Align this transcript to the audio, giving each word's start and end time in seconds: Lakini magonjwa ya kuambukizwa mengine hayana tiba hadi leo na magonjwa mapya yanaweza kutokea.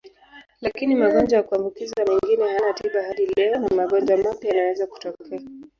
Lakini 0.61 0.95
magonjwa 0.95 1.37
ya 1.37 1.43
kuambukizwa 1.43 2.05
mengine 2.05 2.43
hayana 2.47 2.73
tiba 2.73 3.03
hadi 3.03 3.25
leo 3.25 3.59
na 3.59 3.67
magonjwa 3.75 4.17
mapya 4.17 4.49
yanaweza 4.49 4.87
kutokea. 4.87 5.41